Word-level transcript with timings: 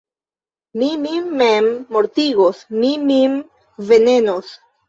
Mi 0.81 0.87
min 1.01 1.27
mem 1.41 1.69
mortigos, 1.97 2.65
mi 2.81 2.91
min 3.11 3.39
venenos! 3.93 4.53